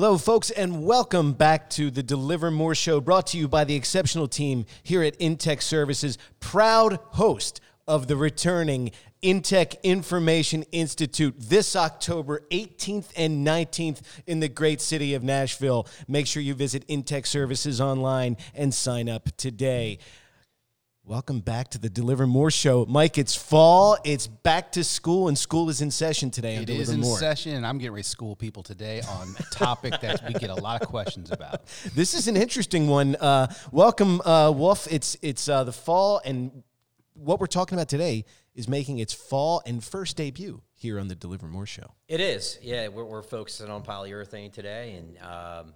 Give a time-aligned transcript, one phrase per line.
[0.00, 3.74] Hello, folks, and welcome back to the Deliver More Show, brought to you by the
[3.74, 8.92] exceptional team here at Intech Services, proud host of the returning
[9.22, 15.86] Intech Information Institute this October 18th and 19th in the great city of Nashville.
[16.08, 19.98] Make sure you visit Intech Services online and sign up today.
[21.10, 22.86] Welcome back to the Deliver More Show.
[22.88, 26.56] Mike, it's fall, it's back to school, and school is in session today.
[26.56, 27.18] on It in More.
[27.18, 30.50] session, and I'm getting ready to school people today on a topic that we get
[30.50, 31.62] a lot of questions about.
[31.96, 33.16] This is an interesting one.
[33.16, 34.86] Uh, welcome, uh, Wolf.
[34.88, 36.62] It's it's uh, the fall, and
[37.14, 41.16] what we're talking about today is making its fall and first debut here on the
[41.16, 41.92] Deliver More Show.
[42.06, 42.86] It is, yeah.
[42.86, 45.74] We're, we're focusing on polyurethane today, and um,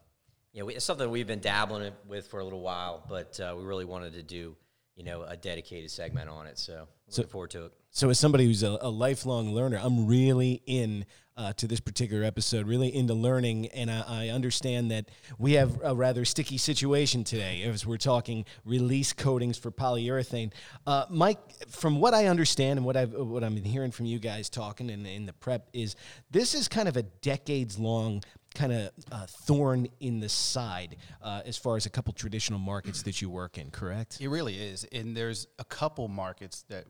[0.52, 3.56] you know, we, it's something we've been dabbling with for a little while, but uh,
[3.58, 4.54] we really wanted to do,
[4.96, 6.58] you know, a dedicated segment on it.
[6.58, 7.72] So, looking forward to it.
[7.90, 11.04] So, as somebody who's a, a lifelong learner, I'm really in
[11.36, 15.80] uh, to this particular episode, really into learning, and I, I understand that we have
[15.82, 20.52] a rather sticky situation today as we're talking release coatings for polyurethane.
[20.86, 24.48] Uh, Mike, from what I understand and what I've what I'm hearing from you guys
[24.48, 25.96] talking in, in the prep is
[26.30, 28.22] this is kind of a decades long
[28.54, 33.02] kind of uh, thorn in the side uh, as far as a couple traditional markets
[33.02, 34.18] that you work in, correct?
[34.20, 36.84] It really is, and there's a couple markets that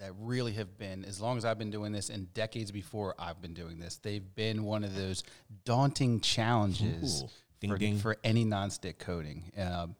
[0.00, 3.42] that really have been, as long as I've been doing this, and decades before I've
[3.42, 5.22] been doing this, they've been one of those
[5.66, 7.24] daunting challenges
[7.60, 7.98] Ding, for, ding.
[7.98, 9.52] for any nonstick coating.
[9.58, 9.94] Um,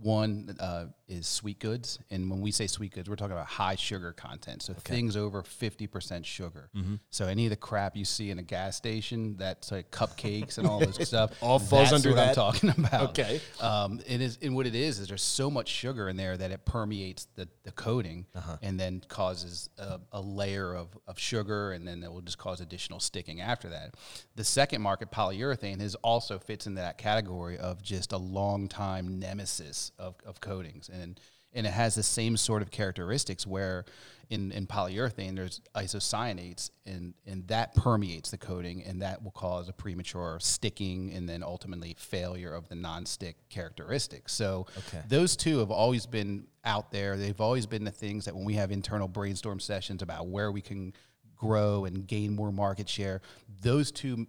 [0.00, 3.76] one uh, is sweet goods, and when we say sweet goods, we're talking about high
[3.76, 4.62] sugar content.
[4.62, 6.68] So things over fifty percent sugar.
[6.76, 6.96] Mm-hmm.
[7.10, 10.66] So any of the crap you see in a gas station, that's like cupcakes and
[10.66, 12.28] all this stuff, All falls that's under what that?
[12.30, 13.10] I'm talking about.
[13.10, 13.40] Okay.
[13.60, 16.50] Um, it is, and what it is is there's so much sugar in there that
[16.50, 18.56] it permeates the, the coating Uh-huh.
[18.62, 22.60] and then causes a, a layer of, of sugar, and then it will just cause
[22.60, 23.94] additional sticking after that.
[24.34, 29.18] The second market, polyurethane, is also fits into that category of just a long time
[29.18, 31.20] nemesis of, of coatings, and
[31.52, 33.84] and it has the same sort of characteristics where
[34.28, 39.68] in, in polyurethane there's isocyanates and, and that permeates the coating and that will cause
[39.68, 45.02] a premature sticking and then ultimately failure of the non-stick characteristics so Okay.
[45.08, 48.54] those two have always been out there they've always been the things that when we
[48.54, 50.92] have internal brainstorm sessions about where we can
[51.36, 53.20] grow and gain more market share
[53.62, 54.26] those two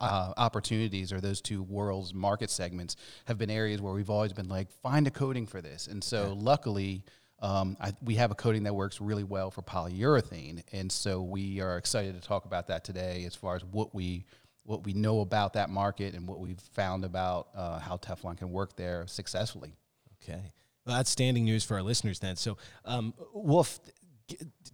[0.00, 4.48] uh, opportunities or those two worlds market segments have been areas where we've always been
[4.48, 7.04] like find a coating for this and so luckily
[7.40, 11.60] um, I, we have a coating that works really well for polyurethane and so we
[11.60, 14.24] are excited to talk about that today as far as what we
[14.64, 18.50] what we know about that market and what we've found about uh, how Teflon can
[18.50, 19.74] work there successfully.
[20.22, 20.52] Okay.
[20.86, 22.36] Well, outstanding news for our listeners then.
[22.36, 23.80] So, um, Wolf,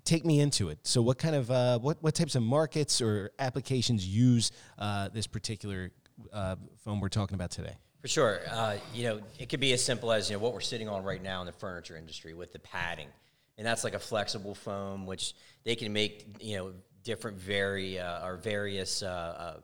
[0.04, 0.78] take me into it.
[0.82, 5.26] So, what kind of uh, what what types of markets or applications use uh, this
[5.26, 5.91] particular
[6.32, 7.76] uh, foam we're talking about today?
[8.02, 8.41] For sure.
[8.48, 11.02] Uh, you know, it could be as simple as, you know, what we're sitting on
[11.02, 13.08] right now in the furniture industry with the padding.
[13.56, 18.25] And that's like a flexible foam, which they can make, you know, different vari uh,
[18.25, 19.56] or various uh,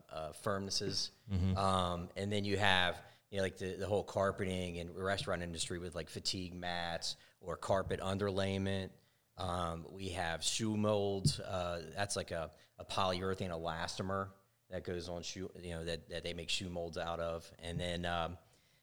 [0.44, 1.10] firmnesses.
[1.56, 3.00] Um, and then you have,
[3.30, 7.56] you know, like the, the whole carpeting and restaurant industry with like fatigue mats or
[7.56, 8.90] carpet underlayment.
[9.36, 11.40] Um, we have shoe molds.
[11.40, 14.28] Uh, that's like a, a polyurethane elastomer
[14.70, 17.50] that goes on shoe, you know, that, that they make shoe molds out of.
[17.62, 18.38] And then um,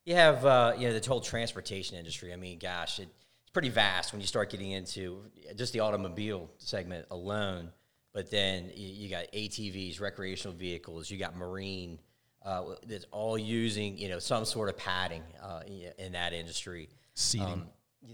[0.05, 2.33] you have, uh, you know, the whole transportation industry.
[2.33, 3.09] I mean, gosh, it,
[3.41, 5.23] it's pretty vast when you start getting into
[5.55, 7.71] just the automobile segment alone.
[8.13, 11.99] But then you, you got ATVs, recreational vehicles, you got marine,
[12.43, 16.89] uh, that's all using, you know, some sort of padding uh, in in that industry.
[17.13, 17.47] Seating.
[17.47, 17.63] Um,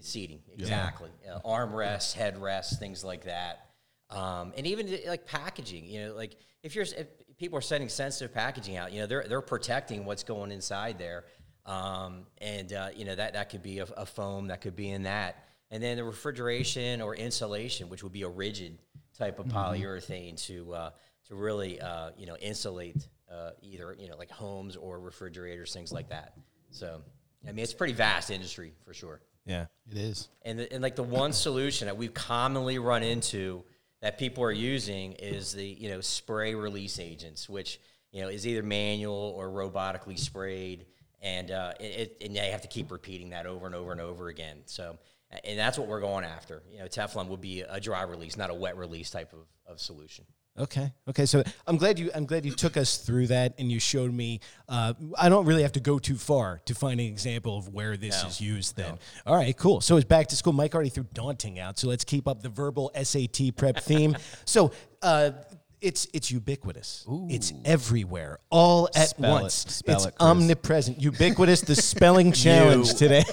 [0.00, 1.10] seating, exactly.
[1.30, 3.66] Uh, armrests, headrests, things like that.
[4.10, 7.06] Um, and even like packaging, you know, like if you're if
[7.38, 11.24] people are sending sensitive packaging out, you know, they're they're protecting what's going inside there,
[11.66, 14.88] um, and uh, you know that that could be a, a foam that could be
[14.90, 18.78] in that, and then the refrigeration or insulation, which would be a rigid
[19.16, 20.90] type of polyurethane to uh,
[21.26, 25.92] to really uh, you know insulate uh, either you know like homes or refrigerators, things
[25.92, 26.32] like that.
[26.70, 27.02] So
[27.46, 29.20] I mean, it's a pretty vast industry for sure.
[29.48, 29.66] Yeah.
[29.90, 30.28] It is.
[30.42, 33.64] And, the, and like the one solution that we've commonly run into
[34.02, 37.80] that people are using is the you know spray release agents, which
[38.12, 40.86] you know is either manual or robotically sprayed,
[41.20, 41.84] and uh, it,
[42.20, 44.58] it and they have to keep repeating that over and over and over again.
[44.66, 44.98] So
[45.44, 46.62] and that's what we're going after.
[46.70, 49.80] You know, Teflon would be a dry release, not a wet release type of, of
[49.80, 50.24] solution.
[50.58, 50.92] Okay.
[51.08, 51.26] Okay.
[51.26, 54.40] So I'm glad you I'm glad you took us through that and you showed me.
[54.68, 57.96] Uh, I don't really have to go too far to find an example of where
[57.96, 58.28] this No.
[58.28, 58.76] is used.
[58.76, 58.98] Then.
[59.26, 59.56] All right.
[59.56, 59.80] Cool.
[59.80, 60.52] So it's back to school.
[60.52, 61.78] Mike already threw daunting out.
[61.78, 64.16] So let's keep up the verbal SAT prep theme.
[64.44, 64.72] So.
[65.00, 65.30] Uh,
[65.80, 67.04] it's it's ubiquitous.
[67.28, 69.42] It's everywhere, all at Spell it.
[69.42, 69.54] once.
[69.54, 70.28] Spell it's it, Chris.
[70.28, 71.00] omnipresent.
[71.00, 71.60] Ubiquitous.
[71.62, 73.24] The spelling challenge today.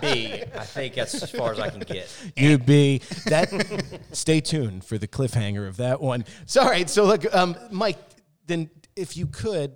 [0.00, 0.42] B.
[0.54, 2.08] I think that's as far as I can get.
[2.36, 3.50] you be that.
[4.12, 6.24] stay tuned for the cliffhanger of that one.
[6.46, 6.88] So, all right.
[6.88, 7.98] So, look, um, Mike.
[8.46, 9.72] Then, if you could,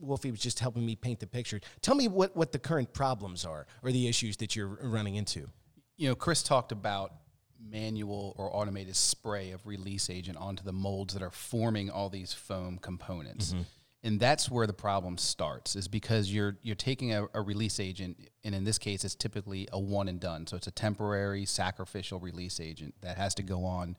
[0.00, 1.60] Wolfie was just helping me paint the picture.
[1.82, 5.48] Tell me what what the current problems are or the issues that you're running into.
[5.96, 7.12] you know, Chris talked about
[7.60, 12.32] manual or automated spray of release agent onto the molds that are forming all these
[12.32, 13.54] foam components.
[14.02, 18.28] And that's where the problem starts is because you're you're taking a, a release agent
[18.44, 20.46] and in this case it's typically a one and done.
[20.46, 23.96] So it's a temporary sacrificial release agent that has to go on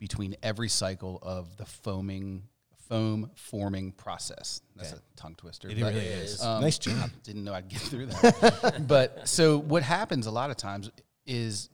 [0.00, 2.44] between every cycle of the foaming
[2.88, 4.60] foam forming process.
[4.76, 5.68] That's a tongue twister.
[5.68, 6.42] It really is.
[6.42, 7.10] um, nice job.
[7.22, 8.84] didn't know I'd get through that.
[8.88, 10.90] but so what happens a lot of times
[11.26, 11.70] is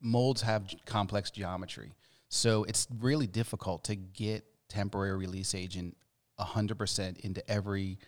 [0.00, 1.92] molds have complex geometry.
[2.28, 5.96] So it's really difficult to get temporary release agent
[6.38, 7.98] 100% into every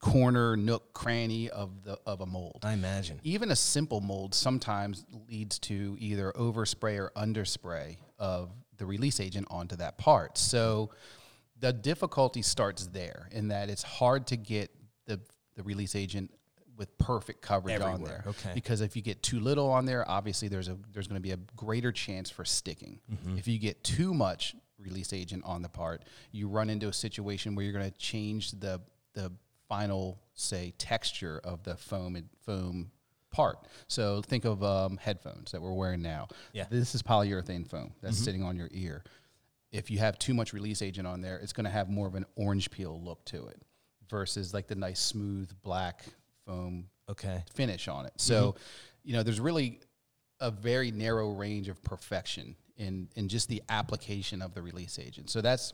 [0.00, 2.60] corner, nook, cranny of the of a mold.
[2.62, 3.20] I imagine.
[3.24, 9.48] Even a simple mold sometimes leads to either overspray or underspray of the release agent
[9.50, 10.38] onto that part.
[10.38, 10.90] So
[11.58, 14.70] the difficulty starts there in that it's hard to get
[15.06, 15.20] the
[15.56, 16.30] the release agent
[16.78, 18.24] with perfect coverage on there.
[18.26, 18.52] okay.
[18.54, 21.32] Because if you get too little on there, obviously there's a there's going to be
[21.32, 23.00] a greater chance for sticking.
[23.12, 23.36] Mm-hmm.
[23.36, 27.54] If you get too much release agent on the part, you run into a situation
[27.54, 28.80] where you're going to change the
[29.14, 29.32] the
[29.68, 32.90] final say texture of the foam and foam
[33.30, 33.58] part.
[33.88, 36.28] So think of um, headphones that we're wearing now.
[36.52, 36.64] Yeah.
[36.64, 36.78] Mm-hmm.
[36.78, 39.02] This is polyurethane foam that's sitting on your ear.
[39.70, 42.14] If you have too much release agent on there, it's going to have more of
[42.14, 43.60] an orange peel look to it
[44.08, 46.06] versus like the nice smooth black
[46.48, 47.42] foam Okay.
[47.54, 48.12] finish on it.
[48.16, 48.62] So, mm-hmm.
[49.04, 49.80] you know, there's really
[50.40, 55.30] a very narrow range of perfection in in just the application of the release agent.
[55.30, 55.72] So that's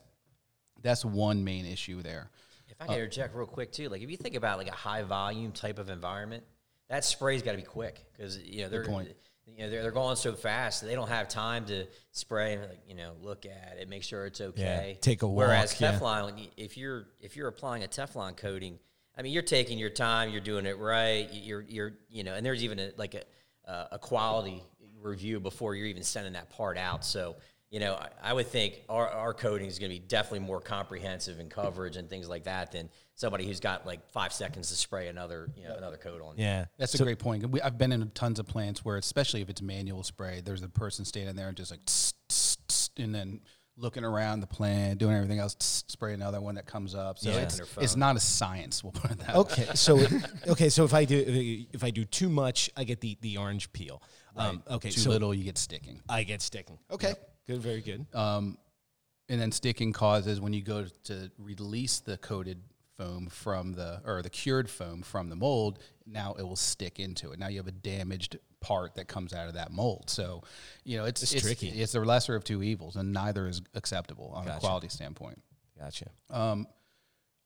[0.82, 2.30] that's one main issue there.
[2.68, 4.74] If I can uh, interject real quick too, like if you think about like a
[4.74, 6.44] high volume type of environment,
[6.88, 9.08] that spray's got to be quick because you know they're point.
[9.46, 12.80] you know they're, they're going so fast they don't have time to spray and like
[12.88, 14.98] you know look at it, make sure it's okay.
[15.00, 15.98] take a Whereas walk, yeah.
[15.98, 18.78] Teflon, when you, if you're if you're applying a Teflon coating,
[19.16, 22.44] I mean you're taking your time, you're doing it right, you're you're you know, and
[22.44, 24.62] there's even a, like a uh, a quality
[25.00, 27.04] review before you're even sending that part out.
[27.04, 27.36] So
[27.74, 30.60] you know, I, I would think our, our coating is going to be definitely more
[30.60, 34.76] comprehensive in coverage and things like that than somebody who's got like five seconds to
[34.76, 36.34] spray another, you know, another coat on.
[36.36, 36.66] Yeah.
[36.78, 37.50] That's a great point.
[37.50, 40.68] We, I've been in tons of plants where, especially if it's manual spray, there's a
[40.68, 43.40] person standing there and just like, tss, tss, tss, and then
[43.76, 47.18] looking around the plant, doing everything else, spray another one that comes up.
[47.18, 47.38] So Yeah.
[47.38, 48.82] it's, it's not a science.
[48.84, 49.40] We'll put it that way.
[49.40, 49.98] Okay, so
[50.48, 51.24] okay, so if I do
[51.72, 54.02] if I do too much, I get the the orange peel.
[54.36, 56.00] Um, okay, Too so little, you get sticking.
[56.08, 56.78] I get sticking.
[56.90, 57.14] Okay,
[57.46, 58.04] good, very good.
[58.14, 58.58] Um,
[59.28, 62.58] and then sticking causes when you go to release the coated
[62.96, 67.32] foam from the or the cured foam from the mold now it will stick into
[67.32, 70.42] it now you have a damaged part that comes out of that mold so
[70.84, 71.68] you know it's It's it's, tricky.
[71.68, 75.40] it's the lesser of two evils and neither is acceptable on a quality standpoint
[75.78, 76.06] Gotcha.
[76.30, 76.66] um,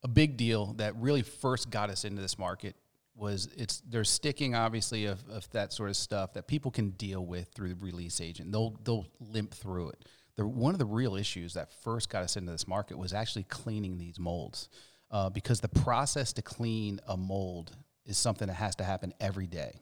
[0.03, 2.77] a big deal that really first got us into this market
[3.17, 7.25] was it's there's sticking obviously of, of that sort of stuff that people can deal
[7.27, 8.53] with through the release agent.
[8.53, 10.05] They'll they'll limp through it.
[10.37, 13.43] The, one of the real issues that first got us into this market was actually
[13.45, 14.69] cleaning these molds
[15.11, 17.73] uh, because the process to clean a mold
[18.07, 19.81] is something that has to happen every day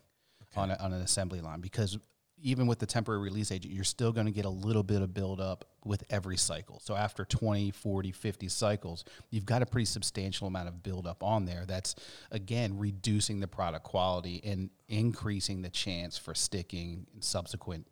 [0.56, 1.99] on, a, on an assembly line because
[2.42, 5.14] even with the temporary release agent, you're still going to get a little bit of
[5.14, 6.78] buildup with every cycle.
[6.85, 11.47] So after 20, 40, 50 cycles, you've got a pretty substantial amount of buildup on
[11.47, 11.64] there.
[11.66, 11.95] That's,
[12.30, 17.87] again, reducing the product quality and increasing the chance for sticking and subsequent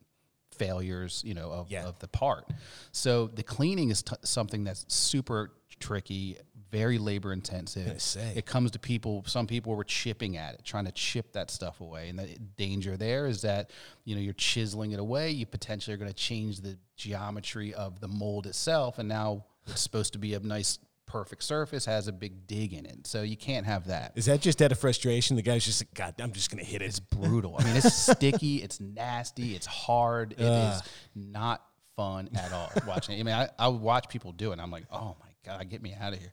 [0.52, 1.86] failures, you know, of, Yeah.
[1.86, 2.50] of the part.
[2.92, 6.36] So the cleaning is t- something that's super tricky,
[6.70, 7.86] very labor intensive.
[8.16, 9.24] It comes to people.
[9.26, 12.96] Some people were chipping at it, trying to chip that stuff away, and the danger
[12.96, 13.70] there is that
[14.04, 15.30] you know you're chiseling it away.
[15.30, 19.80] You potentially are going to change the geometry of the mold itself, and now it's
[19.80, 23.06] supposed to be a nice, perfect surface has a big dig in it.
[23.06, 24.12] So you can't have that.
[24.16, 25.36] Is that just out of frustration?
[25.36, 26.86] The guy's just like, God, I'm just gonna hit it.
[26.86, 27.56] It's brutal.
[27.58, 30.32] I mean, it's sticky, it's nasty, it's hard.
[30.32, 30.82] It is
[31.14, 31.64] not
[31.96, 33.20] fun at all watching it.
[33.20, 35.82] I mean, I, I watch people do it, and I'm like, oh my God, get
[35.82, 36.32] me out of here.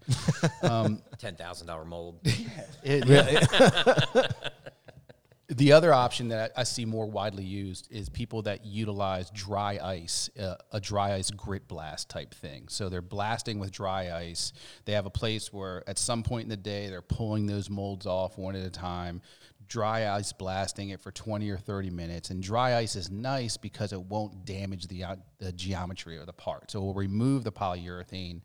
[1.18, 2.20] Ten thousand dollar mold.
[2.84, 3.06] It-
[5.50, 10.30] the other option that I see more widely used is people that utilize dry ice,
[10.40, 12.70] uh, a dry ice grit blast type thing.
[12.70, 14.54] So they're blasting with dry ice.
[14.86, 18.06] They have a place where at some point in the day they're pulling those molds
[18.06, 19.22] off one at a time,
[19.68, 22.30] dry ice blasting it for 20 or 30 minutes.
[22.30, 26.34] And dry ice is nice because it won't damage the, uh, the geometry of the
[26.34, 26.72] part.
[26.72, 28.42] So it will remove the polyurethane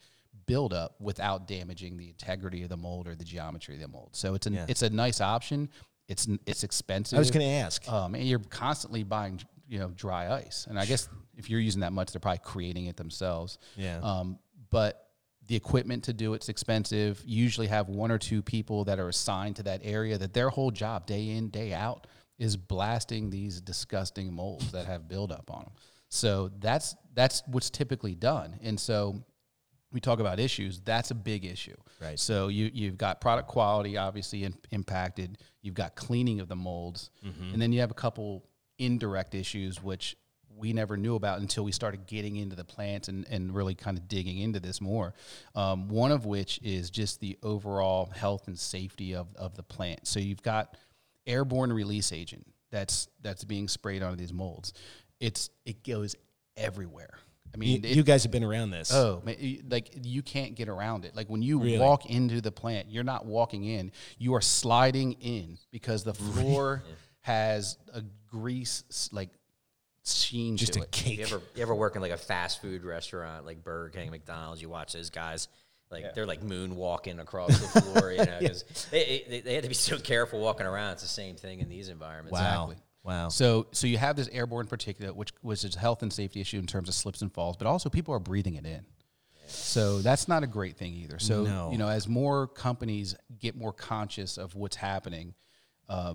[0.47, 4.11] buildup without damaging the integrity of the mold or the geometry of the mold.
[4.13, 4.67] So it's an Yeah.
[4.69, 5.69] it's a nice option.
[6.09, 7.17] It's it's expensive.
[7.17, 7.89] I was going to ask.
[7.91, 10.67] Um, and you're constantly buying, you know, dry ice.
[10.69, 13.59] And I guess if you're using that much, they're probably creating it themselves.
[13.77, 13.99] Yeah.
[14.03, 14.39] Um,
[14.71, 15.03] but
[15.49, 17.23] the equipment to do it's expensive.
[17.27, 20.49] You usually have one or two people that are assigned to that area that their
[20.49, 22.07] whole job, day in, day out,
[22.39, 25.73] is blasting these disgusting molds that have buildup on them.
[26.09, 28.59] So that's that's what's typically done.
[28.63, 29.25] And so
[29.93, 31.77] we talk about issues, that's a big issue.
[32.01, 32.19] Right.
[32.19, 35.39] So you you've got product quality obviously in, impacted.
[35.63, 37.11] You've got cleaning of the molds,
[37.53, 38.45] and then you have a couple
[38.79, 40.17] indirect issues which
[40.59, 43.99] we never knew about until we started getting into the plants and, and really kind
[43.99, 45.15] of digging into this more.
[45.55, 50.07] Um, one of which is just the overall health and safety of, of the plant.
[50.07, 50.77] So you've got
[51.27, 54.73] airborne release agent that's that's being sprayed onto these molds.
[55.21, 56.17] It's it goes
[56.57, 57.19] everywhere.
[57.63, 58.93] I you, mean, it- you guys have been around this.
[58.93, 59.37] Oh, man,
[59.69, 61.15] like you can't get around it.
[61.17, 61.79] Like when you Really?
[61.79, 66.83] walk into the plant, you're not walking in; you are sliding in because the floor
[67.23, 69.31] has a grease like
[70.05, 70.91] sheen just to a it.
[70.93, 71.19] cake.
[71.19, 74.63] You ever you ever work in like a fast food restaurant like Burger King, McDonald's?
[74.63, 75.49] You watch those guys.
[75.91, 79.69] Like they're like moonwalking across the floor, you know, because they, they, they had to
[79.69, 80.95] be so careful walking around.
[80.95, 82.33] It's the same thing in these environments.
[82.33, 82.65] wow.
[82.71, 82.86] Exactly.
[83.07, 83.29] Wow.
[83.29, 86.67] So, so you have this airborne particulate, which was a health and safety issue in
[86.67, 88.85] terms of slips and falls, but also people are breathing it in.
[89.47, 91.21] So that's not a great thing either.
[91.21, 91.71] So No.
[91.71, 95.35] you know, as more companies get more conscious of what's happening,
[95.89, 96.15] uh,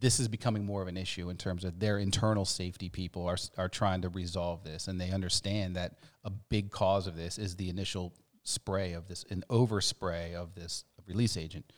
[0.00, 2.88] this is becoming more of an issue in terms of their internal safety.
[2.88, 7.16] People are are trying to resolve this, and they understand that a big cause of
[7.16, 11.70] this is the initial spray of this, an overspray of this release agent.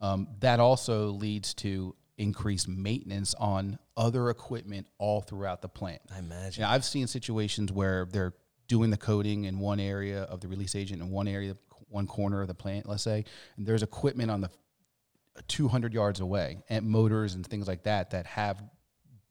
[0.00, 6.00] Um, that also leads to increased maintenance on other equipment all throughout the plant.
[6.14, 6.62] I imagine.
[6.62, 8.34] Yeah, I've seen situations where they're
[8.68, 11.56] doing the coating in one area of the release agent in one area,
[11.88, 13.24] one corner of the plant, let's say,
[13.56, 14.50] and there's equipment on the
[15.48, 18.62] 200 yards away and motors and things like that that have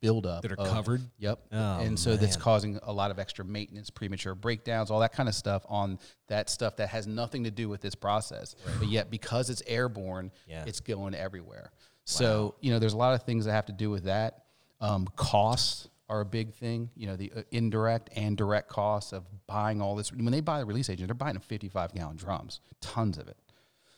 [0.02, 1.02] buildup That are of- covered?
[1.20, 1.40] Yep.
[1.54, 5.30] Oh, and so that's causing a lot of extra maintenance, premature breakdowns, all that kind
[5.30, 5.98] of stuff on
[6.28, 8.56] that stuff that has nothing to do with this process.
[8.80, 10.66] But yet, because it's airborne, Yeah.
[10.68, 11.72] it's going everywhere.
[12.06, 14.44] So, you know, there's a lot of things that have to do with that.
[14.82, 16.90] Um, costs are a big thing.
[16.96, 20.12] You know, the uh, indirect and direct costs of buying all this.
[20.12, 23.38] When they buy the release agent, they're buying a 55 gallon drums, tons of it.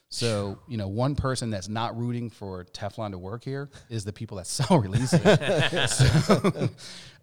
[0.08, 4.12] So, you know, one person that's not rooting for Teflon to work here is the
[4.12, 5.90] people that sell release agent.
[5.90, 6.68] so,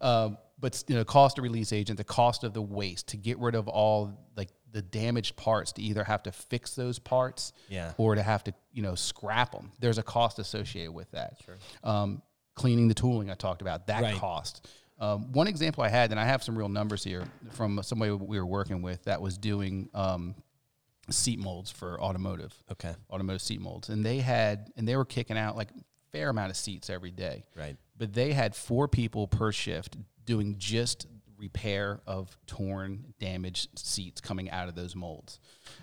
[0.00, 3.38] um, but you know, cost of release agent, the cost of the waste to get
[3.38, 7.92] rid of all like the damaged parts to either have to fix those parts Yeah.
[7.96, 9.70] or to have to, you know, scrap them.
[9.78, 11.40] There's a cost associated with that.
[11.84, 12.20] Um,
[12.56, 14.16] cleaning the tooling I talked about, that Right.
[14.16, 14.68] cost.
[14.98, 18.36] Um, one example I had, and I have some real numbers here from somebody we
[18.38, 20.34] were working with that was doing um,
[21.08, 22.94] seat molds for automotive Okay.
[23.10, 25.68] automotive seat molds, and they had and they were kicking out like
[26.10, 27.44] fair amount of seats every day.
[27.56, 27.76] Right.
[27.96, 31.06] But they had four people per shift doing just
[31.44, 35.38] repair of torn, damaged seats coming out of those molds.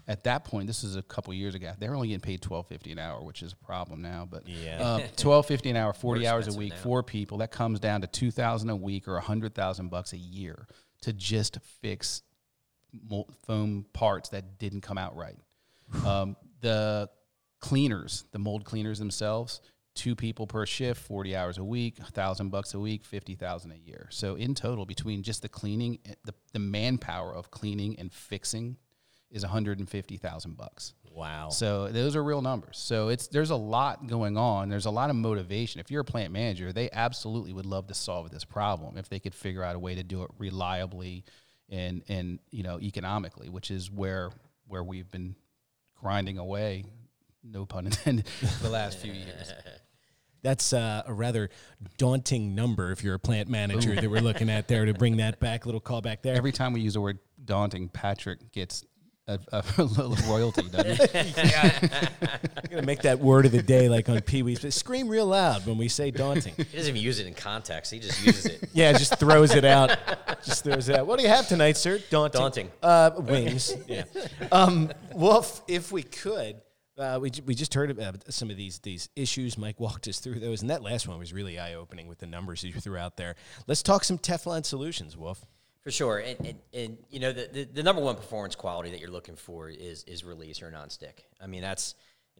[0.08, 1.72] At that point, this is a couple years ago.
[1.80, 4.28] They're only getting paid twelve fifty an hour, which is a problem now.
[4.30, 4.80] But Yeah.
[4.96, 6.78] um, twelve fifty an hour, forty hours a week, now.
[6.80, 7.38] four people.
[7.40, 10.68] That comes down to two thousand a week or a hundred thousand bucks a year
[11.02, 12.22] to just fix
[13.46, 15.38] foam parts that didn't come out right.
[16.06, 17.10] Um, the
[17.60, 19.62] cleaners, the mold cleaners themselves,
[19.96, 23.76] two people per shift, 40 hours a week, a thousand bucks a week, 50,000 a
[23.76, 24.08] year.
[24.10, 28.78] So in total, between just the cleaning, eh, the, the manpower of cleaning and fixing
[29.30, 30.94] is 150,000 bucks.
[31.14, 31.50] Wow.
[31.50, 32.78] So those are real numbers.
[32.78, 34.70] So it's there's a lot going on.
[34.70, 35.82] There's a lot of motivation.
[35.82, 39.20] If you're a plant manager, they absolutely would love to solve this problem if they
[39.20, 41.26] could figure out a way to do it reliably
[41.70, 44.32] and and you know economically, which is where
[44.68, 45.36] where we've been
[45.96, 46.86] grinding away,
[47.44, 48.26] no pun intended,
[48.62, 49.54] the last few years.
[50.44, 51.52] That's uh, a rather
[52.00, 55.40] daunting number if you're a plant manager that we're looking at there to bring that
[55.40, 55.66] back.
[55.66, 56.36] a Little call back there.
[56.36, 58.84] Every time we use the word daunting, Patrick gets
[59.28, 61.54] a, a little royalty, doesn't he?
[61.54, 64.60] I'm gonna make that word of the day like on Pee Wee's.
[64.62, 66.56] But scream real loud when we say daunting.
[66.58, 67.92] He doesn't even use it in context.
[67.92, 68.70] He just uses it.
[68.74, 69.96] Yeah, just throws it out.
[70.44, 71.06] Just throws it out.
[71.06, 72.00] What do you have tonight, sir?
[72.10, 72.40] Daunting.
[72.40, 72.72] Daunting.
[72.82, 73.76] Uh, wings.
[73.88, 74.06] yeah.
[74.52, 76.62] Um, well, if, if we could,
[77.02, 79.58] uh, we, we just heard about some of these these issues.
[79.58, 82.28] Mike walked us through those, and that last one was really eye opening with the
[82.28, 83.36] numbers you threw out there.
[83.68, 85.46] Let's talk some Teflon solutions, Wolf.
[85.84, 89.00] For sure, and, and, and you know the, the, the number one performance quality that
[89.00, 91.26] you're looking for is is release or nonstick.
[91.42, 91.96] I mean that's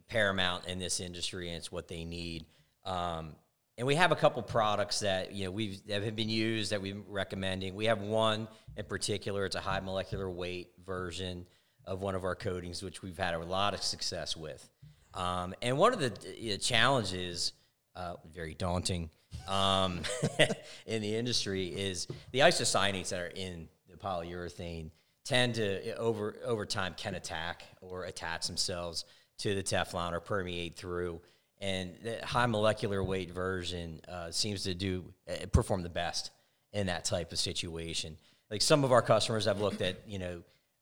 [0.08, 2.46] paramount in this industry, and it's what they need.
[2.86, 3.36] Um,
[3.78, 6.82] and we have a couple products that you know we've that have been used that
[6.82, 7.74] we're recommending.
[7.74, 11.48] We have one in particular; it's a high molecular weight version.
[11.86, 14.70] Of one of our coatings, which we've had a lot of success with.
[15.14, 17.54] Um, and one of the challenges,
[17.96, 19.10] uh, very daunting
[19.48, 20.02] um,
[20.86, 24.92] in the industry, is the isocyanates that are in the polyurethane
[25.24, 29.06] tend to over over time can attack or attach themselves
[29.40, 31.22] to the Teflon or permeate through.
[31.60, 36.32] And the high molecular weight version uh, seems to do uh, perform the best
[36.74, 38.18] in that type of situation.
[38.50, 40.42] Like some of our customers have looked at, you know,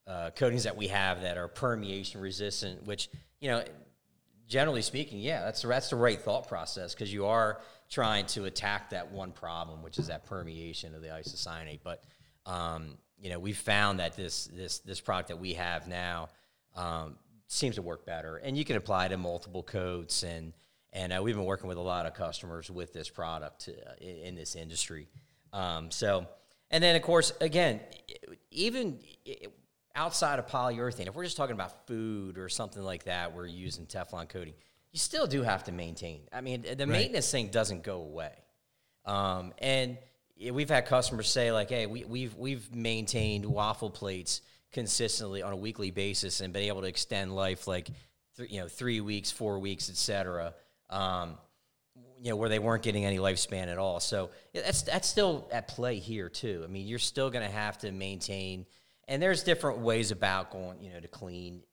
[0.09, 3.63] uh, coatings that we have that are permeation resistant, which you know,
[4.47, 8.89] generally speaking, yeah, that's that's the right thought process because you are trying to attack
[8.89, 11.81] that one problem, which is that permeation of the isocyanate.
[11.83, 12.03] But
[12.45, 16.29] um, you know, we've found that this this this product that we have now
[16.75, 20.53] um, seems to work better, and you can apply it to multiple coats, and
[20.91, 24.17] and uh, we've been working with a lot of customers with this product uh, in,
[24.17, 25.07] in, this industry.
[25.53, 26.25] Um, so,
[26.71, 27.79] and then of course, again,
[28.49, 28.99] even
[29.95, 33.85] outside of polyurethane, if we're just talking about food or something like that, we're using
[33.85, 34.53] Teflon coating.
[34.91, 36.21] You still do have to maintain.
[36.33, 36.87] I mean, the right.
[36.87, 38.33] maintenance thing doesn't go away,
[39.05, 39.97] um, and
[40.51, 44.41] we've had customers say like, "Hey, we, we've we've maintained waffle plates
[44.71, 47.89] consistently on a weekly basis and been able to extend life like,
[48.37, 50.53] th- you know, three weeks, four weeks, etc."
[50.89, 51.37] Um,
[52.21, 53.99] you know, where they weren't getting any lifespan at all.
[53.99, 56.61] So yeah, that's that's still at play here too.
[56.63, 58.65] I mean, you're still going to have to maintain,
[59.09, 61.63] and there's different ways about going, you know, to clean.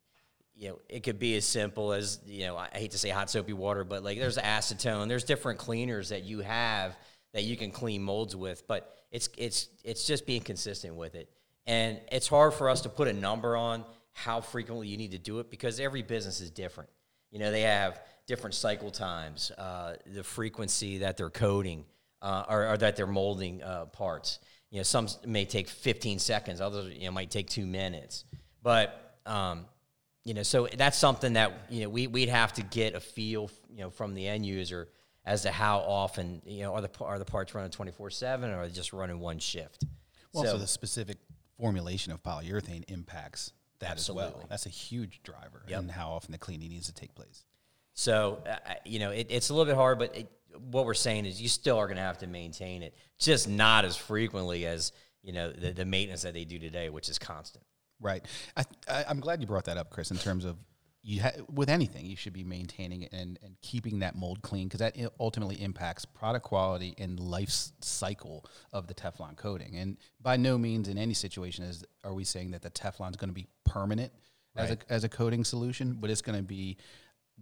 [0.57, 3.31] You know, it could be as simple as you know, I hate to say hot
[3.31, 6.97] soapy water, but like there's acetone, there's different cleaners that you have
[7.35, 11.31] that you can clean molds with, but it's it's it's just being consistent with it.
[11.67, 15.19] And it's hard for us to put a number on how frequently you need to
[15.19, 16.89] do it because every business is different.
[17.31, 21.85] You know, they have different cycle times, uh, the frequency that they're coating
[22.23, 24.39] uh, or, or, that they're molding uh, parts.
[24.77, 28.27] You know, some may take 15 seconds, others you know might take two minutes.
[28.63, 29.65] But um,
[30.23, 33.51] you know, so that's something that you know we we'd have to get a feel,
[33.71, 34.91] you know, from the end user
[35.25, 38.59] as to how often you know are the are the parts running 24 seven or
[38.59, 39.87] are they just running one shift.
[40.35, 41.17] Well, so, so the specific
[41.57, 44.27] formulation of polyurethane impacts that absolutely.
[44.27, 44.47] as well.
[44.51, 45.85] That's a huge driver yep.
[45.85, 47.47] in how often the cleaning needs to take place.
[47.95, 50.31] So uh, you know it, it's a little bit hard, but it,
[50.71, 53.85] what we're saying is you still are going to have to maintain it, just not
[53.85, 54.93] as frequently as
[55.23, 57.65] you know the, the maintenance that they do today, which is constant.
[58.01, 58.25] Right.
[58.57, 58.65] I,
[59.09, 60.11] I'm glad you brought that up, Chris.
[60.11, 60.57] In terms of
[61.03, 64.67] you ha- with anything, you should be maintaining it and, and keeping that mold clean
[64.67, 69.77] because that ultimately impacts product quality and life cycle of the Teflon coating.
[69.77, 73.17] And by no means in any situation is are we saying that the Teflon is
[73.17, 74.13] going to be permanent
[74.57, 74.65] right.
[74.65, 76.77] as a as a coating solution, but it's going to be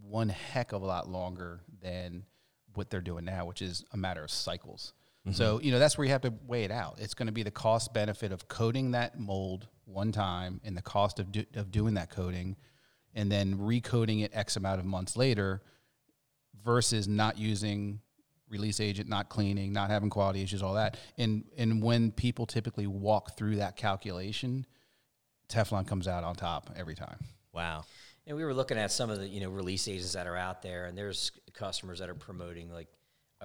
[0.03, 2.25] one heck of a lot longer than
[2.77, 4.93] what they're doing now, which is a matter of cycles.
[5.27, 5.35] Mm-hmm.
[5.35, 6.99] So, you know, that's where you have to weigh it out.
[6.99, 10.83] It's going to be the cost benefit of coating that mold one time and the
[10.83, 12.57] cost of, do, of doing that coating
[13.15, 15.63] and then recoding it X amount of months later
[16.65, 18.01] versus not using
[18.49, 20.97] release agent, not cleaning, not having quality issues, all that.
[21.19, 24.67] And and when people typically walk through that calculation,
[25.49, 27.19] Teflon comes out on top every time.
[27.53, 27.85] Wow.
[28.27, 30.63] And we were looking at some of the you know release agents that are out
[30.63, 32.89] there, and there's customers that are promoting like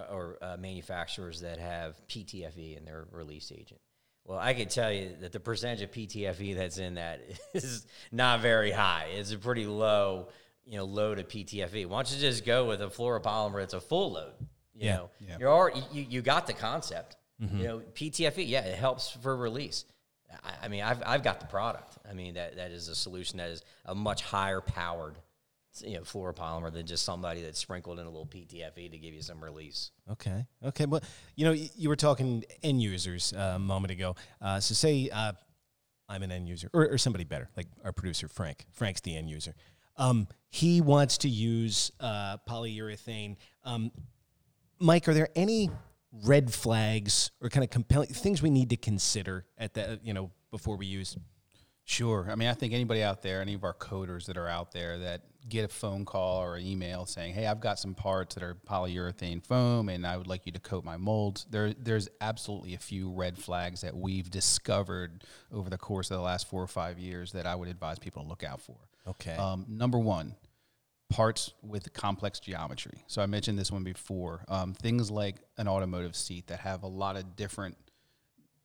[0.09, 3.81] or uh, manufacturers that have PTFE in their release agent.
[4.25, 7.21] Well, I can tell you that the percentage of PTFE that's in that
[7.53, 9.07] is not very high.
[9.11, 10.29] It's a pretty low,
[10.65, 11.87] you know, load of PTFE.
[11.87, 14.33] Why don't you just go with a fluoropolymer that's a full load?
[14.75, 15.37] You yeah, know, yeah.
[15.39, 17.17] you're already, you, you got the concept.
[17.41, 17.57] Mm-hmm.
[17.57, 19.85] You know, PTFE, yeah, it helps for release.
[20.43, 21.97] I, I, mean, I've, I've got the product.
[22.09, 25.15] I mean, that, that is a solution that is a much higher powered
[25.85, 29.21] you know fluoropolymer than just somebody that sprinkled in a little PTFE to give you
[29.21, 29.91] some release.
[30.11, 30.45] Okay.
[30.65, 30.85] Okay.
[30.85, 31.01] Well,
[31.35, 34.15] you know, you were talking end users uh, a moment ago.
[34.41, 35.33] Uh, so say uh,
[36.07, 38.65] I'm an end user, or, or, somebody better, like our producer Frank.
[38.71, 39.53] Frank's the end user.
[39.97, 43.37] Um, he wants to use uh, polyurethane.
[43.63, 43.91] Um,
[44.79, 45.69] Mike, are there any
[46.11, 50.31] red flags or kind of compelling things we need to consider at that you know
[50.51, 51.17] before we use?
[51.89, 52.27] Sure.
[52.29, 54.99] I mean, I think anybody out there, any of our coders that are out there
[54.99, 58.43] that get a phone call or an email saying, "Hey, I've got some parts that
[58.43, 62.75] are polyurethane foam, and I would like you to coat my molds." There, there's absolutely
[62.75, 66.67] a few red flags that we've discovered over the course of the last four or
[66.67, 68.77] five years that I would advise people to look out for.
[69.07, 69.35] Okay.
[69.35, 70.35] Um, number one,
[71.09, 73.03] parts with complex geometry.
[73.07, 74.45] So I mentioned this one before.
[74.47, 77.75] Um, things like an automotive seat that have a lot of different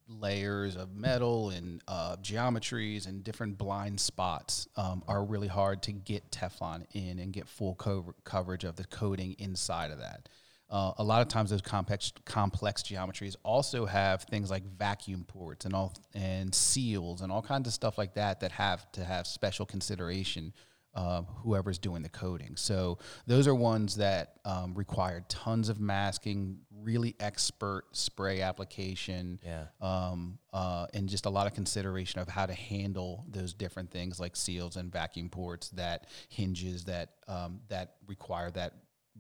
[0.07, 5.93] layers of metal and uh, geometries and different blind spots um, are really hard to
[5.93, 10.29] get Teflon in and get full co- coverage of the coating inside of that.
[10.71, 15.65] uh, a lot of times those complex complex geometries also have things like vacuum ports
[15.65, 19.27] and all and seals and all kinds of stuff like that that have to have
[19.27, 20.53] special consideration
[20.95, 22.57] uh, whoever's doing the coding.
[22.57, 29.65] So those are ones that um, require tons of masking, really expert spray application, Yeah.
[29.81, 34.21] um, uh, and just a lot of consideration of how to handle those different things
[34.21, 38.75] like seals and vacuum ports, that hinges that um, that require that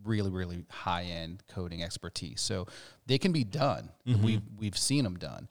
[0.05, 2.41] really really high end coding expertise.
[2.41, 2.67] So
[3.07, 3.91] they can be done.
[4.05, 5.49] We've we've seen them done,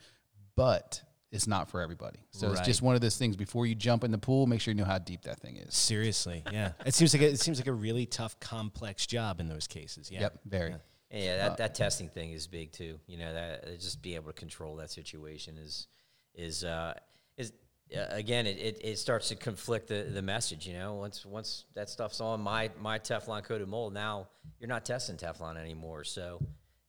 [0.55, 1.01] but
[1.33, 2.19] it's not for everybody.
[2.29, 3.35] So it's just one of those things.
[3.35, 5.73] Before you jump in the pool, make sure you know how deep that thing is.
[5.73, 6.73] Seriously, yeah.
[6.85, 10.11] It seems like a, it seems like a really tough, complex job in those cases.
[10.11, 10.21] Yeah.
[10.21, 10.75] Yep, very.
[11.11, 12.99] Yeah, that, that testing thing is big too.
[13.07, 15.87] You know, that uh, just being able to control that situation is
[16.35, 16.93] is uh,
[17.37, 17.51] is
[17.95, 20.67] uh, again it, it, it starts to conflict the, the message.
[20.67, 24.27] You know, once once that stuff's on my my Teflon coated mold, now
[24.59, 26.03] you're not testing Teflon anymore.
[26.03, 26.39] So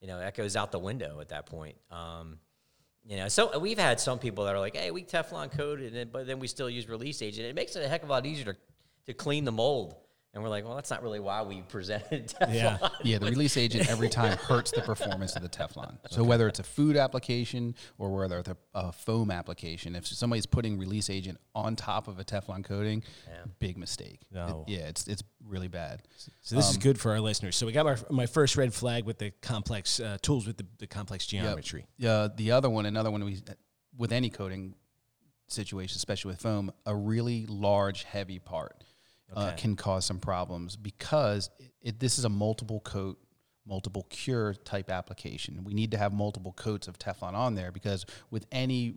[0.00, 1.76] you know that goes out the window at that point.
[1.90, 2.38] Um,
[3.06, 6.26] you know, so we've had some people that are like, "Hey, we Teflon coated but
[6.26, 8.52] then we still use release agent." It makes it a heck of a lot easier
[8.52, 8.56] to
[9.06, 9.94] to clean the mold.
[10.34, 12.88] And we're like, "Well, that's not really why we presented Teflon." Yeah.
[13.04, 15.96] Yeah, the release agent every time hurts the performance of the Teflon.
[16.10, 20.46] So whether it's a food application or whether it's a, a foam application, if somebody's
[20.46, 23.02] putting release agent on top of a Teflon coating,
[23.60, 24.20] big mistake.
[24.30, 24.64] It- No.
[24.66, 26.02] yeah, it's it's really bad.
[26.40, 27.54] So this is good for our listeners.
[27.54, 30.66] So we got my, my first red flag with the complex uh, tools with the,
[30.78, 31.86] the complex geometry.
[32.04, 33.38] Uh, the other one, another one we
[33.96, 34.74] with any coating
[35.46, 38.82] situation, especially with foam, a really large, heavy part
[39.34, 39.56] uh, Okay.
[39.56, 43.18] can cause some problems because it, it, this is a multiple coat,
[43.66, 45.64] multiple cure type application.
[45.64, 48.96] We need to have multiple coats of Teflon on there because with any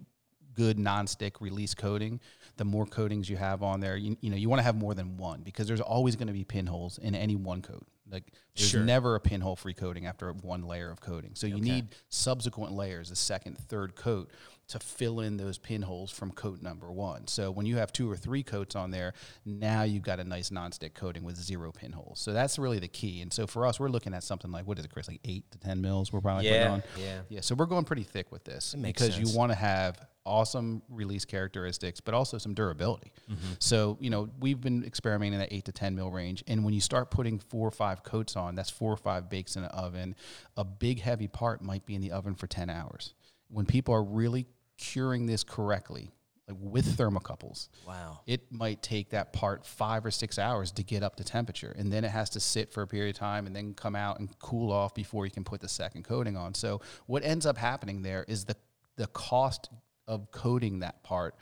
[0.54, 2.20] good nonstick release coating,
[2.58, 4.96] the more coatings you have on there, you, you know, you want to have more
[4.96, 7.86] than one because there's always going to be pinholes in any one coat.
[8.10, 8.24] Like
[8.56, 8.84] there's Sure.
[8.84, 11.32] never a pinhole free coating after one layer of coating.
[11.36, 14.32] So you need subsequent layers, the second, third coat,
[14.68, 17.26] to fill in those pinholes from coat number one.
[17.28, 19.14] So when you have two or three coats on there,
[19.46, 22.20] now you've got a nice nonstick coating with zero pinholes.
[22.20, 23.22] So that's really the key.
[23.22, 25.08] And so for us, we're looking at something like what is it, Chris?
[25.08, 26.12] Like eight to ten mils.
[26.12, 26.84] We're probably putting Yeah, on.
[27.00, 27.20] yeah.
[27.30, 27.42] Yeah.
[27.42, 29.32] So we're going pretty thick with this because sense.
[29.32, 33.14] you want to have awesome release characteristics, but also some durability.
[33.32, 33.54] Mm-hmm.
[33.60, 36.44] So, you know, we've been experimenting in that eight to 10 mil range.
[36.48, 39.56] And when you start putting four or five coats on, that's four or five bakes
[39.56, 40.16] in an oven.
[40.58, 43.14] A big, heavy part might be in the oven for 10 hours.
[43.50, 44.46] When people are really
[44.78, 46.12] curing this correctly,
[46.48, 48.20] like with thermocouples, Wow.
[48.26, 51.92] it might take that part five or six hours to get up to temperature and
[51.92, 54.30] then it has to sit for a period of time and then come out and
[54.40, 58.02] cool off before you can put the second coating on so what ends up happening
[58.02, 58.56] there is the
[58.96, 59.70] the cost
[60.08, 61.36] of coating that part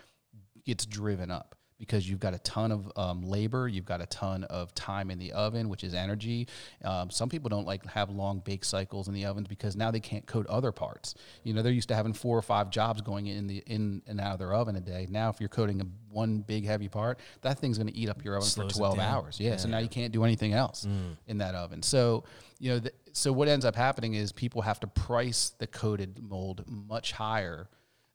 [0.66, 4.44] gets driven up because you've got a ton of um, labor, you've got a ton
[4.46, 6.48] of time in the oven, which is energy.
[6.84, 10.00] Um, some people don't like have long bake cycles in the ovens because now they
[10.00, 11.16] can't coat other parts.
[11.44, 14.22] You know, they're used to having four or five jobs going in the in and
[14.22, 15.08] out of their oven a day.
[15.10, 18.24] Now, if you're coating a, one big heavy part, that thing's going to eat up
[18.24, 19.40] your oven Slows for 12 hours.
[19.40, 20.88] Yeah, so now you can't do anything else
[21.28, 21.84] in that oven.
[21.84, 22.24] So,
[22.58, 26.20] you know, th- so what ends up happening is people have to price the coated
[26.22, 27.70] mold much higher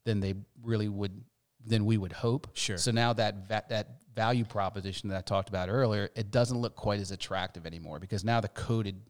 [0.05, 1.23] than they really would
[1.67, 2.49] than we would hope.
[2.55, 2.79] Sure.
[2.79, 6.75] So now that va- that value proposition that I talked about earlier, it doesn't look
[6.77, 9.01] quite as attractive anymore because now the coated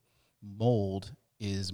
[0.43, 1.73] mold is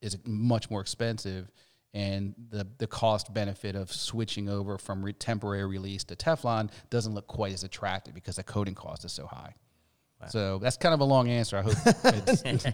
[0.00, 1.50] is much more expensive
[1.94, 7.14] and the the cost benefit of switching over from re- temporary release to Teflon doesn't
[7.14, 9.54] look quite as attractive because the coating cost is so high.
[10.20, 10.28] Wow.
[10.28, 11.56] So that's kind of a long answer.
[11.56, 11.74] I hope
[12.04, 12.42] it's,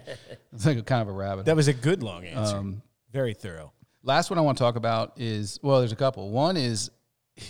[0.53, 1.47] it's like a kind of a rabbit.
[1.47, 2.57] That was a good long answer.
[2.57, 3.73] Um, Very thorough.
[4.03, 6.31] Last one I want to talk about is well, there's a couple.
[6.31, 6.91] One is,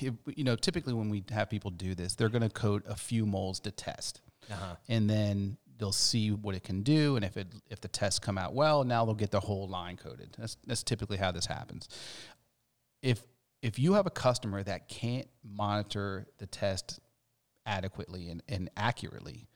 [0.00, 2.96] if- you know, typically when we have people do this, they're going to coat a
[2.96, 4.76] few molds to test, Uh-huh.
[4.88, 8.37] and then they'll see what it can do, and if it if the tests come
[8.38, 10.35] out well, now they'll get the whole line coated.
[10.38, 11.88] That's that's typically how this happens.
[13.03, 13.24] If
[13.62, 17.00] if you have a customer that can't monitor the test
[17.66, 19.48] adequately and, and accurately,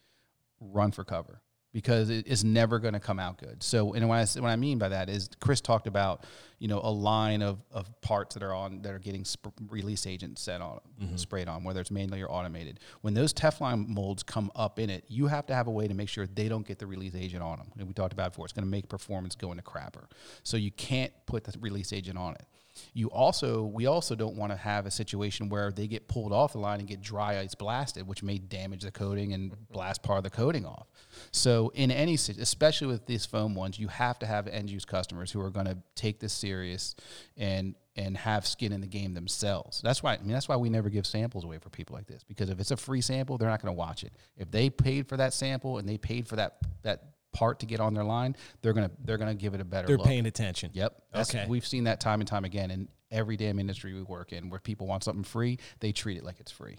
[0.60, 1.40] run for cover
[1.74, 3.60] because it is never going to come out good.
[3.60, 6.24] So, and what I, what I mean by that is Chris talked about,
[6.60, 10.06] you know, a line of, of parts that are on, that are getting sp- release
[10.06, 11.16] agent set on, mm-hmm.
[11.16, 12.78] sprayed on, whether it's manually or automated.
[13.00, 15.94] When those Teflon molds come up in it, you have to have a way to
[15.94, 17.72] make sure they don't get the release agent on them.
[17.76, 20.04] And we talked about it before, it's going to make performance go into crapper.
[20.44, 22.46] So you can't put the release agent on it.
[22.92, 26.52] You also, we also don't want to have a situation where they get pulled off
[26.52, 29.72] the line and get dry ice blasted, which may damage the coating and mm-hmm.
[29.72, 30.86] blast part of the coating off.
[31.30, 35.30] So, in any, especially with these foam ones, you have to have end use customers
[35.30, 36.94] who are going to take this serious
[37.36, 39.80] and and have skin in the game themselves.
[39.82, 42.24] That's why I mean that's why we never give samples away for people like this
[42.24, 44.12] because if it's a free sample, they're not going to watch it.
[44.36, 47.80] If they paid for that sample and they paid for that that part to get
[47.80, 49.86] on their line, they're gonna they're gonna give it a better.
[49.86, 50.06] They're look.
[50.06, 50.70] paying attention.
[50.72, 51.02] Yep.
[51.12, 51.44] That's, Okay.
[51.46, 54.60] We've seen that time and time again in every damn industry we work in, where
[54.60, 56.78] people want something free, they treat it like it's free.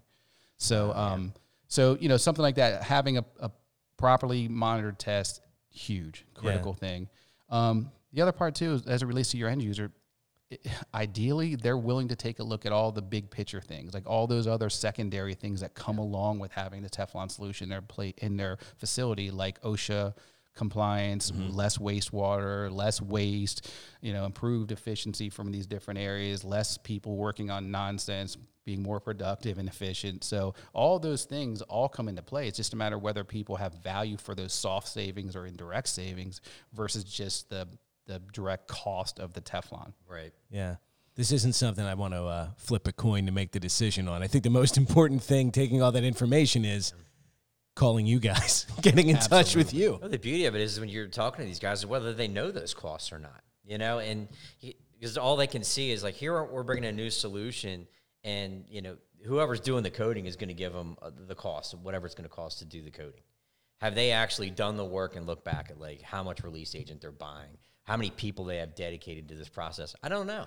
[0.57, 1.33] So, um,
[1.67, 3.51] so you know, something like that, having a, a
[3.97, 7.09] properly monitored test, huge, critical thing.
[7.49, 9.91] Um, the other part too, is as it relates to your end user,
[10.93, 14.27] ideally they're willing to take a look at all the big picture things, like all
[14.27, 18.17] those other secondary things that come along with having the Teflon solution in their plate
[18.19, 20.13] in their facility, like OSHA
[20.55, 23.69] compliance, less wastewater, less waste,
[24.01, 28.99] you know, improved efficiency from these different areas, less people working on nonsense, being more
[28.99, 30.23] productive and efficient.
[30.23, 32.47] So all those things all come into play.
[32.47, 35.87] It's just a matter of whether people have value for those soft savings or indirect
[35.87, 36.41] savings
[36.73, 37.67] versus just the
[38.07, 39.93] the direct cost of the Teflon.
[40.07, 40.31] Right.
[40.51, 40.75] Yeah.
[41.15, 44.21] This isn't something I want to uh, flip a coin to make the decision on.
[44.21, 46.93] I think the most important thing, taking all that information, is
[47.75, 49.97] calling you guys, getting in touch with you.
[50.01, 52.27] Well, the beauty of it is when you're talking to these guys, is whether they
[52.27, 54.27] know those costs or not, you know, and
[54.97, 57.87] because all they can see is like, here we're bringing a new solution,
[58.23, 61.73] and you know, whoever's doing the coding is going to give them uh, the cost
[61.73, 63.21] of whatever it's going to cost to do the coding.
[63.81, 67.01] Have they actually done the work and look back at like how much release agent
[67.01, 69.95] they're buying, how many people they have dedicated to this process?
[70.01, 70.45] I don't know.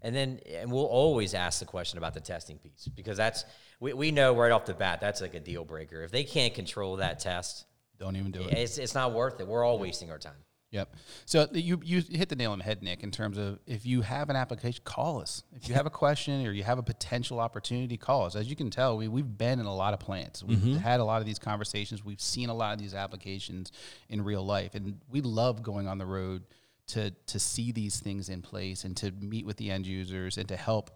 [0.00, 3.44] And then, and we'll always ask the question about the testing piece because that's
[3.80, 6.02] we, we know right off the bat that's like a deal breaker.
[6.02, 7.64] If they can't control that test,
[7.98, 8.52] Don't even do it.
[8.52, 9.48] it's, it's not worth it.
[9.48, 10.44] We're all wasting our time.
[10.70, 10.96] Yep.
[11.24, 13.02] So you you hit the nail on the head, Nick.
[13.02, 15.42] In terms of if you have an application, call us.
[15.56, 18.36] If you have a question or you have a potential opportunity, call us.
[18.36, 20.44] As you can tell, we we've been in a lot of plants.
[20.44, 20.76] We've mm-hmm.
[20.76, 22.04] had a lot of these conversations.
[22.04, 23.72] We've seen a lot of these applications
[24.10, 26.42] in real life, and we love going on the road
[26.88, 30.48] to to see these things in place and to meet with the end users and
[30.48, 30.90] to help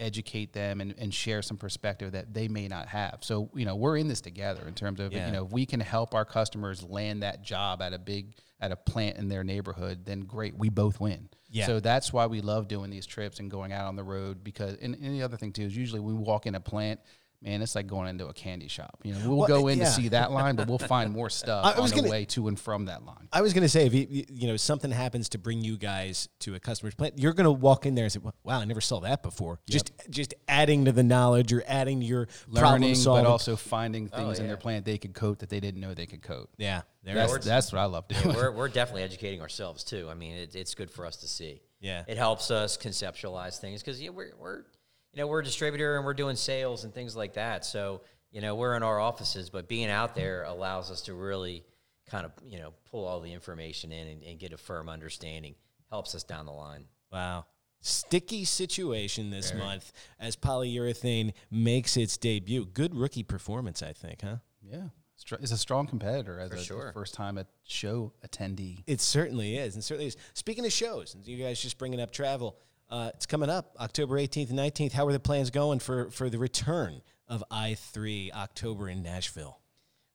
[0.00, 3.18] educate them and, and share some perspective that they may not have.
[3.22, 5.26] So, you know, we're in this together in terms of, Yeah.
[5.26, 8.70] you know, if we can help our customers land that job at a big, at
[8.70, 11.28] a plant in their neighborhood, then great, we both win.
[11.50, 11.66] Yeah.
[11.66, 14.76] So that's why we love doing these trips and going out on the road because,
[14.80, 17.00] and, and the other thing too is usually we walk in a plant,
[17.42, 18.98] man, it's like going into a candy shop.
[19.04, 19.84] You know, we'll Well, go in yeah.
[19.84, 22.24] to see that line, but we'll find more stuff I was on the gonna- way
[22.26, 23.28] to and from that line.
[23.32, 25.76] I was going to say, if you, you- you know something happens to bring you
[25.76, 28.64] guys to a customer's plant, you're going to walk in there and say, "Wow, I
[28.64, 32.82] never saw that before." Just just adding to the knowledge or adding to your problem
[32.82, 33.24] Learning, solving.
[33.24, 34.48] but also finding oh, things in yeah.
[34.48, 36.48] their plant they could coat that they didn't know they could coat.
[36.58, 37.44] yeah, there That's, it is.
[37.44, 38.34] that's what I love doing.
[38.34, 40.08] we're, we're definitely educating ourselves too.
[40.10, 41.60] I mean, it, it's good for us to see.
[41.80, 42.02] Yeah.
[42.08, 44.64] it helps us conceptualize things because yeah, we're, we're
[45.12, 47.64] you know we're a distributor and we're doing sales and things like that.
[47.64, 51.64] So you know we're in our offices, but being out there allows us to really
[52.10, 55.54] kind of you know pull all the information in and, and get a firm understanding.
[55.90, 56.84] Helps us down the line.
[57.10, 57.46] Wow.
[57.80, 62.66] Sticky situation this month as polyurethane makes its debut.
[62.66, 64.36] Good rookie performance, I think, huh?
[64.60, 66.90] Yeah, Str- it's a strong competitor as a sure.
[66.92, 68.82] first time at show attendee.
[68.86, 70.16] It certainly is, and certainly is.
[70.34, 72.56] Speaking of shows, you guys just bringing up travel,
[72.90, 74.92] uh, it's coming up October 18th and 19th.
[74.92, 79.58] How are the plans going for for the return of i3 October in Nashville?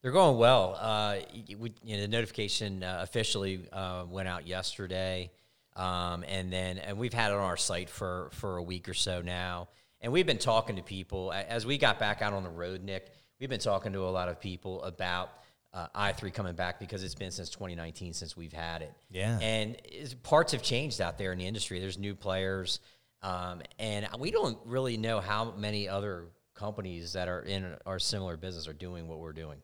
[0.02, 0.78] They're going well.
[0.80, 1.18] Uh,
[1.58, 5.32] we, you know, the notification uh, officially uh, went out yesterday,
[5.76, 8.94] um, and then and we've had it on our site for for a week or
[8.94, 9.70] so now.
[10.02, 12.84] And we've been talking to people as we got back out on the road.
[12.84, 15.30] Nick, we've been talking to a lot of people about
[15.74, 18.94] uh, i three coming back because it's been since 2019 since we've had it.
[19.10, 19.40] Yeah.
[19.40, 19.78] and
[20.24, 21.80] parts have changed out there in the industry.
[21.80, 22.80] There's new players,
[23.22, 28.38] um, and we don't really know how many other companies that are in our similar
[28.38, 29.58] business are doing what we're doing.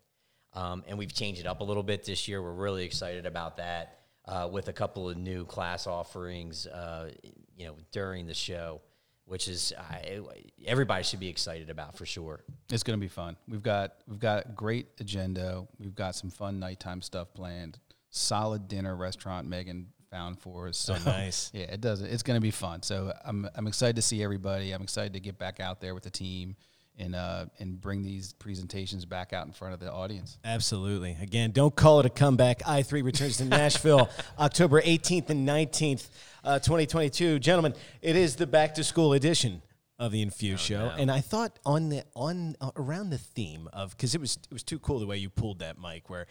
[0.54, 2.42] Um, and we've changed it up a little bit this year.
[2.42, 7.12] We're really excited about that uh, with a couple of new class offerings, uh,
[7.56, 8.82] you know, during the show,
[9.30, 10.24] which is uh,
[10.66, 12.42] everybody should be excited about for sure.
[12.72, 13.38] It's going to be fun.
[13.48, 15.68] We've got we've got a great agenda.
[15.78, 17.78] We've got some fun nighttime stuff planned.
[18.10, 20.80] Solid dinner restaurant Megan found for us.
[20.80, 21.52] So nice.
[21.54, 22.02] Yeah, it does.
[22.02, 22.82] It's going to be fun.
[22.82, 24.72] So I'm I'm excited to see everybody.
[24.72, 26.56] I'm excited to get back out there with the team
[27.00, 30.38] and uh and bring these presentations back out in front of the audience.
[30.44, 31.18] Absolutely.
[31.22, 32.60] Again, don't call it a comeback.
[32.64, 36.10] i3 returns to Nashville October 18th and 19th,
[36.44, 37.40] uh, 2022.
[37.40, 39.62] Gentlemen, it is the back to school edition
[39.98, 40.92] of the Infuse show.
[40.98, 44.54] And I thought on the on uh, around the theme of cuz it was it
[44.54, 46.28] was too cool the way you pulled that mic where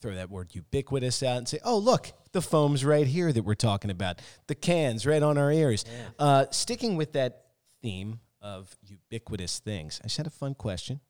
[0.00, 3.54] throw that word ubiquitous out and say, "Oh, look, the foam's right here that we're
[3.54, 4.20] talking about.
[4.48, 5.84] The cans right on our ears."
[6.18, 7.46] Uh, sticking with that
[7.82, 10.00] theme of ubiquitous things.
[10.02, 11.00] I just had a fun question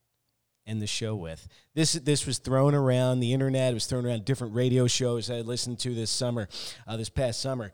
[0.67, 1.49] end the show with.
[1.75, 3.73] This this was thrown around the internet.
[3.73, 6.49] It was thrown around different radio shows I listened to this summer,
[6.87, 7.73] uh, this past summer.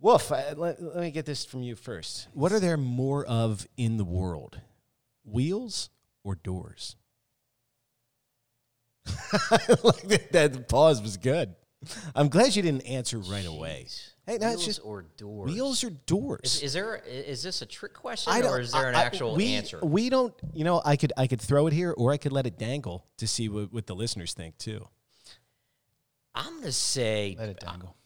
[0.00, 2.28] Wolf, I, let, let me get this from you first.
[2.32, 4.60] What are there more of in the world,
[5.24, 5.90] wheels
[6.24, 6.96] or doors?
[9.82, 11.54] like that, that pause was good.
[12.14, 13.88] I'm glad you didn't answer right away.
[14.30, 15.50] Hey, no, it's Wheels just or doors?
[15.52, 16.40] wheels or doors.
[16.44, 19.00] Is, is there is this a trick question I don't- or is there an I-
[19.00, 19.80] I- actual we, answer?
[19.82, 20.32] We don't.
[20.54, 23.04] You know, I could I could throw it here, or I could let it dangle
[23.16, 24.86] to see what, what the listeners think too.
[26.32, 27.96] I'm gonna say Let it dangle.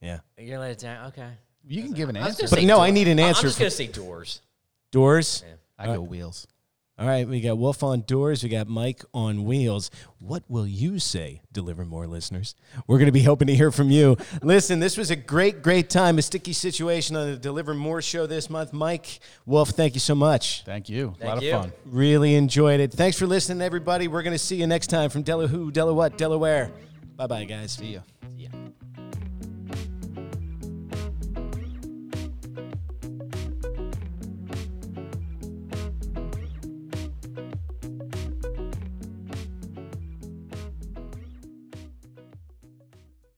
[0.00, 1.06] Yeah, you're gonna let it down.
[1.08, 1.30] Okay.
[1.66, 2.44] You can give an answer.
[2.44, 4.40] But say no, I need an answer I'm just for- gonna say doors.
[4.90, 5.44] doors.
[5.78, 6.46] I go wheels.
[6.96, 8.44] All right, we got Wolf on doors.
[8.44, 9.90] We got Mike on wheels.
[10.20, 12.54] What will you say, Deliver More listeners?
[12.86, 14.16] We're going to be hoping to hear from you.
[14.42, 18.28] Listen, this was a great, great time, a sticky situation on the Deliver More show
[18.28, 18.72] this month.
[18.72, 20.62] Mike, Wolf, thank you so much.
[20.64, 21.16] Thank you.
[21.16, 21.54] a Thank lot you.
[21.56, 21.72] of fun.
[21.84, 22.92] Really enjoyed it.
[22.92, 24.06] Thanks for listening, everybody.
[24.06, 26.70] We're going to see you next time from Della Who, Della What, Delaware.
[27.16, 27.72] Bye bye, guys.
[27.72, 28.00] See ya.
[28.36, 28.50] Yeah.